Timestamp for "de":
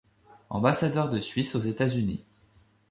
1.09-1.19